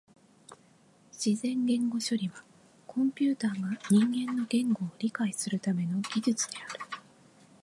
[1.11, 2.43] 自然言語処理は
[2.87, 3.55] コンピュータが
[3.91, 6.79] 人間の言語を理解するための技術である。